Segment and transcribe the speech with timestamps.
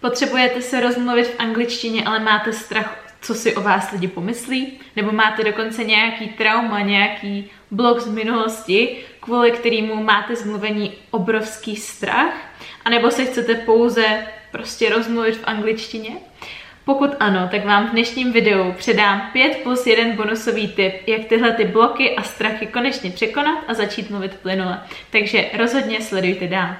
[0.00, 4.80] Potřebujete se rozmluvit v angličtině, ale máte strach, co si o vás lidi pomyslí?
[4.96, 12.34] Nebo máte dokonce nějaký trauma, nějaký blok z minulosti, kvůli kterému máte zmluvení obrovský strach?
[12.84, 16.10] A nebo se chcete pouze prostě rozmluvit v angličtině?
[16.84, 21.52] Pokud ano, tak vám v dnešním videu předám 5 plus 1 bonusový tip, jak tyhle
[21.52, 24.80] ty bloky a strachy konečně překonat a začít mluvit plynule.
[25.10, 26.76] Takže rozhodně sledujte dál.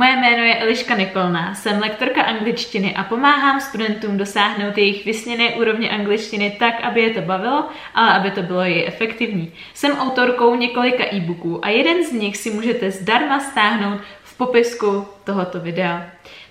[0.00, 5.90] Moje jméno je Eliška Nikolná, jsem lektorka angličtiny a pomáhám studentům dosáhnout jejich vysněné úrovně
[5.90, 9.52] angličtiny tak, aby je to bavilo, ale aby to bylo i efektivní.
[9.74, 15.60] Jsem autorkou několika e-booků a jeden z nich si můžete zdarma stáhnout v popisku tohoto
[15.60, 16.06] videa.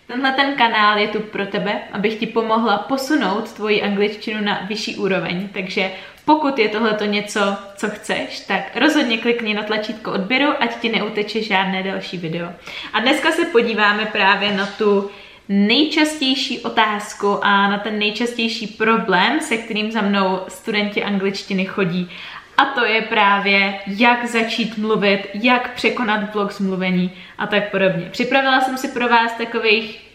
[0.08, 4.98] Tenhle ten kanál je tu pro tebe, abych ti pomohla posunout tvoji angličtinu na vyšší
[4.98, 5.92] úroveň, takže
[6.30, 11.44] pokud je tohleto něco, co chceš, tak rozhodně klikni na tlačítko odběru, ať ti neuteče
[11.44, 12.50] žádné další video.
[12.94, 15.10] A dneska se podíváme právě na tu
[15.50, 22.10] nejčastější otázku a na ten nejčastější problém, se kterým za mnou studenti angličtiny chodí.
[22.58, 28.10] A to je právě, jak začít mluvit, jak překonat blok z mluvení a tak podobně.
[28.12, 30.09] Připravila jsem si pro vás takových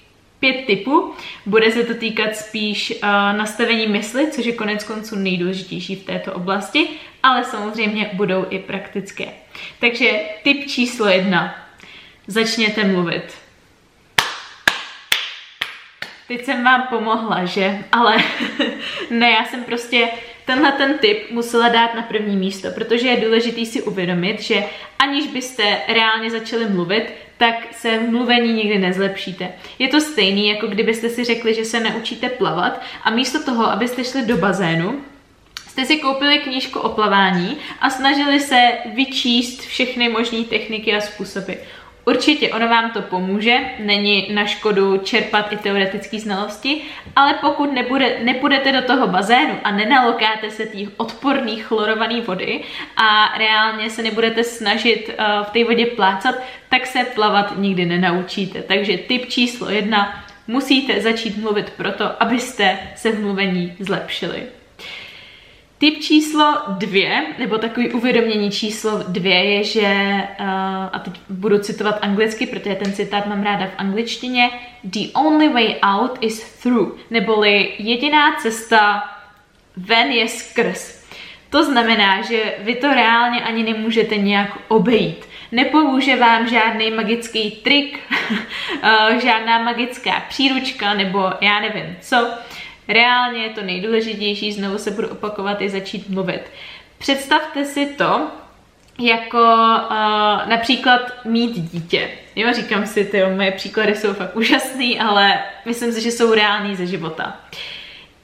[0.45, 1.15] pět typů.
[1.47, 6.33] Bude se to týkat spíš uh, nastavení mysli, což je konec konců nejdůležitější v této
[6.33, 6.89] oblasti,
[7.23, 9.25] ale samozřejmě budou i praktické.
[9.81, 10.11] Takže
[10.43, 11.55] tip číslo jedna.
[12.27, 13.35] Začněte mluvit.
[16.29, 17.79] Teď jsem vám pomohla, že?
[17.93, 18.17] Ale
[19.11, 20.09] ne, já jsem prostě
[20.45, 24.65] tenhle ten tip musela dát na první místo, protože je důležitý si uvědomit, že
[24.99, 29.53] aniž byste reálně začali mluvit, tak se v mluvení nikdy nezlepšíte.
[29.79, 34.05] Je to stejný, jako kdybyste si řekli, že se naučíte plavat a místo toho, abyste
[34.05, 35.01] šli do bazénu,
[35.69, 41.53] jste si koupili knížku o plavání a snažili se vyčíst všechny možné techniky a způsoby.
[42.05, 46.83] Určitě ono vám to pomůže, není na škodu čerpat i teoretické znalosti,
[47.17, 52.61] ale pokud nebude, nepůjdete do toho bazénu a nenalokáte se těch odporných chlorované vody
[52.97, 56.35] a reálně se nebudete snažit uh, v té vodě plácat,
[56.69, 58.63] tak se plavat nikdy nenaučíte.
[58.63, 64.43] Takže tip číslo jedna, musíte začít mluvit proto, abyste se v mluvení zlepšili.
[65.85, 69.83] Tip číslo dvě, nebo takový uvědomění číslo dvě je, že,
[70.41, 70.47] uh,
[70.93, 74.51] a teď budu citovat anglicky, protože ten citát mám ráda v angličtině,
[74.85, 79.05] the only way out is through, neboli jediná cesta
[79.77, 81.05] ven je skrz.
[81.51, 85.25] To znamená, že vy to reálně ani nemůžete nějak obejít.
[85.53, 87.99] Nepomůže vám žádný magický trik,
[88.31, 92.29] uh, žádná magická příručka, nebo já nevím co
[92.89, 96.43] Reálně je to nejdůležitější, znovu se budu opakovat, je začít mluvit.
[96.99, 98.31] Představte si to,
[99.01, 102.11] jako uh, například mít dítě.
[102.37, 106.77] Jo, říkám si, ty moje příklady jsou fakt úžasný, ale myslím si, že jsou reální
[106.77, 107.37] ze života.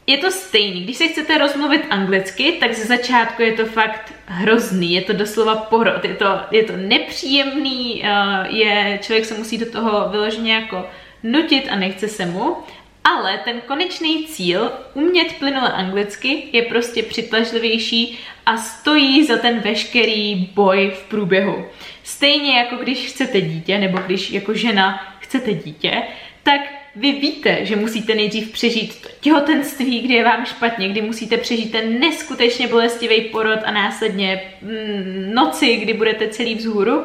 [0.07, 4.93] Je to stejný, když se chcete rozmluvit anglicky, tak ze začátku je to fakt hrozný,
[4.93, 9.73] je to doslova porod, je to, je to nepříjemný, uh, je, člověk se musí do
[9.73, 10.87] toho vyloženě jako
[11.23, 12.57] nutit a nechce se mu,
[13.05, 20.51] ale ten konečný cíl, umět plynule anglicky, je prostě přitažlivější a stojí za ten veškerý
[20.55, 21.65] boj v průběhu.
[22.03, 26.03] Stejně jako když chcete dítě, nebo když jako žena chcete dítě,
[26.43, 26.61] tak
[26.97, 31.73] vy víte, že musíte nejdřív přežít to těhotenství, kdy je vám špatně, kdy musíte přežít
[31.73, 37.05] ten neskutečně bolestivý porod a následně mm, noci, kdy budete celý vzhůru,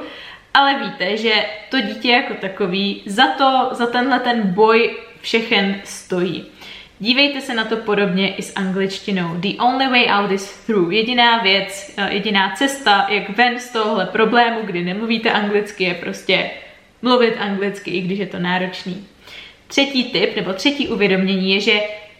[0.53, 6.45] ale víte, že to dítě jako takový za to, za tenhle ten boj všechen stojí.
[6.99, 9.35] Dívejte se na to podobně i s angličtinou.
[9.35, 10.93] The only way out is through.
[10.93, 16.49] Jediná věc, eh, jediná cesta, jak ven z tohohle problému, kdy nemluvíte anglicky, je prostě
[17.01, 19.07] mluvit anglicky, i když je to náročný.
[19.67, 21.79] Třetí tip, nebo třetí uvědomění je, že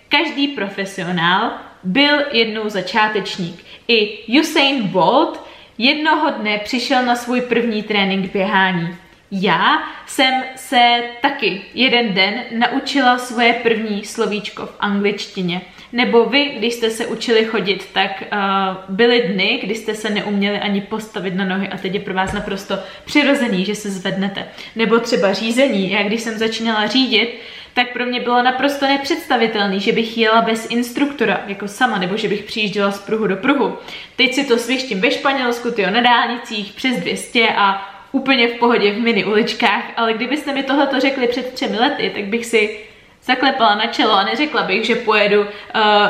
[0.10, 1.52] každý profesionál
[1.84, 3.66] byl jednou začátečník.
[3.88, 5.40] I Usain Bolt
[5.78, 8.97] jednoho dne přišel na svůj první trénink běhání.
[9.32, 15.62] Já jsem se taky jeden den naučila svoje první slovíčko v angličtině.
[15.94, 20.60] Nebo vy, když jste se učili chodit, tak uh, byly dny, kdy jste se neuměli
[20.60, 24.48] ani postavit na nohy a teď je pro vás naprosto přirozený, že se zvednete.
[24.76, 25.92] Nebo třeba řízení.
[25.92, 27.40] Já když jsem začínala řídit,
[27.74, 32.28] tak pro mě bylo naprosto nepředstavitelný, že bych jela bez instruktora, jako sama, nebo že
[32.28, 33.78] bych přijížděla z pruhu do pruhu.
[34.16, 38.91] Teď si to svištím ve Španělsku, tyjo, na dálnicích přes 200 a úplně v pohodě
[38.91, 42.79] v mini uličkách, ale kdybyste mi tohle řekli před třemi lety, tak bych si
[43.23, 45.47] zaklepala na čelo a neřekla bych, že pojedu uh,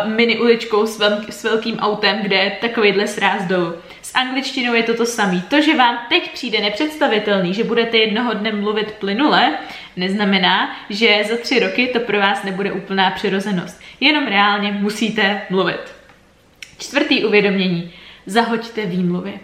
[0.05, 3.73] mini uličkou s, velk, s velkým autem, kde je takovýhle sráz dolů.
[4.01, 5.41] S angličtinou je to to samé.
[5.49, 9.57] To, že vám teď přijde nepředstavitelný, že budete jednoho dne mluvit plynule,
[9.95, 13.81] neznamená, že za tři roky to pro vás nebude úplná přirozenost.
[13.99, 15.93] Jenom reálně musíte mluvit.
[16.77, 17.93] Čtvrtý uvědomění.
[18.25, 19.39] Zahoďte výmluvy.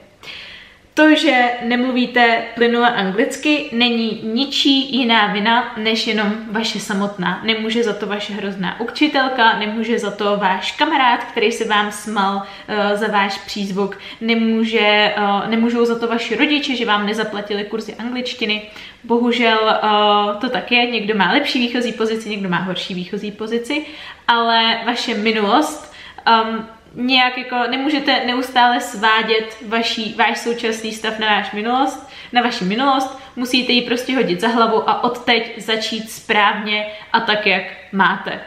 [0.94, 7.42] To, že nemluvíte plynule anglicky, není ničí jiná vina, než jenom vaše samotná.
[7.44, 12.36] Nemůže za to vaše hrozná učitelka, nemůže za to váš kamarád, který se vám smal
[12.36, 17.96] uh, za váš přízvuk, nemůže, uh, nemůžou za to vaši rodiče, že vám nezaplatili kurzy
[17.96, 18.62] angličtiny.
[19.04, 23.86] Bohužel uh, to tak je, někdo má lepší výchozí pozici, někdo má horší výchozí pozici,
[24.28, 25.94] ale vaše minulost
[26.28, 26.66] um,
[26.96, 33.20] nějak jako nemůžete neustále svádět vaší, váš současný stav na váš minulost, na vaši minulost,
[33.36, 38.40] musíte ji prostě hodit za hlavu a odteď začít správně a tak, jak máte.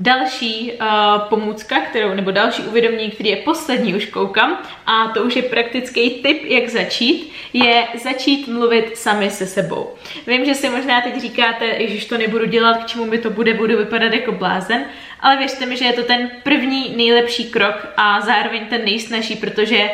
[0.00, 0.88] Další uh,
[1.28, 6.10] pomůcka, kterou, nebo další uvědomění, který je poslední, už koukám, a to už je praktický
[6.10, 9.94] tip, jak začít, je začít mluvit sami se sebou.
[10.26, 13.54] Vím, že si možná teď říkáte, že to nebudu dělat, k čemu mi to bude,
[13.54, 14.84] budu vypadat jako blázen,
[15.22, 19.90] ale věřte mi, že je to ten první nejlepší krok a zároveň ten nejsnažší, protože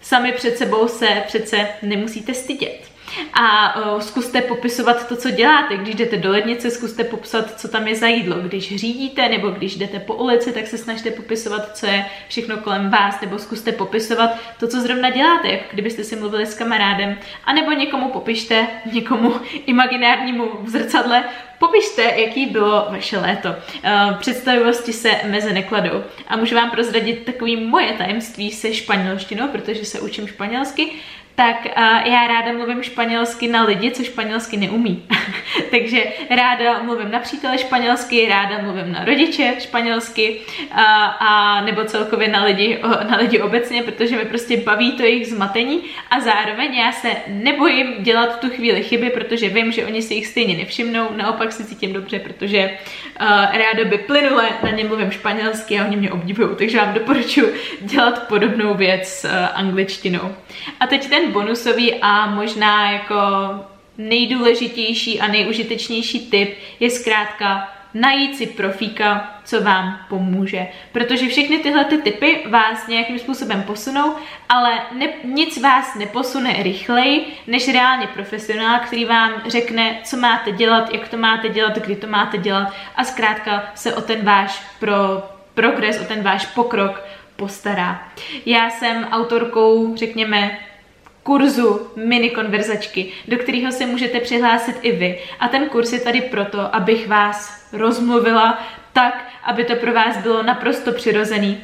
[0.00, 2.85] sami před sebou se přece nemusíte stydět
[3.32, 5.76] a uh, zkuste popisovat to, co děláte.
[5.76, 8.36] Když jdete do lednice, zkuste popsat, co tam je za jídlo.
[8.40, 12.90] Když řídíte nebo když jdete po ulici, tak se snažte popisovat, co je všechno kolem
[12.90, 14.30] vás, nebo zkuste popisovat
[14.60, 19.34] to, co zrovna děláte, jako kdybyste si mluvili s kamarádem, a nebo někomu popište, někomu
[19.66, 21.24] imaginárnímu v zrcadle,
[21.58, 23.54] Popište, jaký bylo vaše léto.
[24.18, 26.04] Představivosti se meze nekladou.
[26.28, 30.92] A můžu vám prozradit takový moje tajemství se španělštinou, protože se učím španělsky
[31.36, 35.02] tak uh, já ráda mluvím španělsky na lidi, co španělsky neumí.
[35.70, 40.40] Takže ráda mluvím na přítele španělsky, ráda mluvím na rodiče španělsky
[40.70, 40.78] uh,
[41.20, 45.26] a nebo celkově na lidi, uh, na lidi obecně, protože mi prostě baví to jejich
[45.26, 50.14] zmatení a zároveň já se nebojím dělat tu chvíli chyby, protože vím, že oni si
[50.14, 52.70] jich stejně nevšimnou, naopak se cítím dobře, protože
[53.20, 57.54] uh, ráda by plynule na ně mluvím španělsky a oni mě obdivují, takže vám doporučuji
[57.80, 60.34] dělat podobnou věc uh, angličtinou.
[60.80, 63.14] A teď ten bonusový a možná jako
[63.98, 70.66] nejdůležitější a nejužitečnější tip je zkrátka najít si profíka, co vám pomůže.
[70.92, 74.14] Protože všechny tyhle ty typy vás nějakým způsobem posunou,
[74.48, 80.94] ale ne, nic vás neposune rychleji, než reálně profesionál, který vám řekne, co máte dělat,
[80.94, 85.22] jak to máte dělat, kdy to máte dělat a zkrátka se o ten váš pro
[85.54, 87.04] progres, o ten váš pokrok
[87.36, 88.08] postará.
[88.46, 90.58] Já jsem autorkou, řekněme,
[91.26, 95.18] kurzu mini konverzačky, do kterého se můžete přihlásit i vy.
[95.40, 98.62] A ten kurz je tady proto, abych vás rozmluvila
[98.92, 101.60] tak, aby to pro vás bylo naprosto přirozený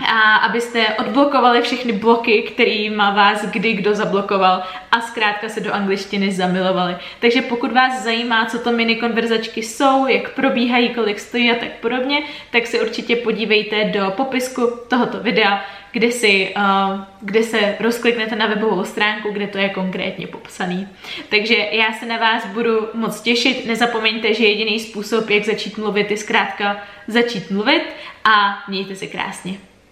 [0.00, 4.62] a abyste odblokovali všechny bloky, kterýma vás kdy kdo zablokoval
[4.92, 6.96] a zkrátka se do angličtiny zamilovali.
[7.20, 11.68] Takže pokud vás zajímá, co to mini konverzačky jsou, jak probíhají, kolik stojí a tak
[11.80, 15.64] podobně, tak se určitě podívejte do popisku tohoto videa,
[15.96, 20.88] kde, si, uh, kde se rozkliknete na webovou stránku, kde to je konkrétně popsaný.
[21.28, 23.66] Takže já se na vás budu moc těšit.
[23.66, 27.82] Nezapomeňte, že jediný způsob, jak začít mluvit, je zkrátka začít mluvit
[28.24, 29.54] a mějte se krásně.